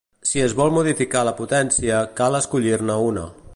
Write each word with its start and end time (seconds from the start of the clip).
Si 0.27 0.39
es 0.45 0.55
vol 0.59 0.71
modificar 0.77 1.21
la 1.29 1.35
potència, 1.41 2.01
cal 2.21 2.39
escollir-ne 2.41 2.97
una. 3.13 3.31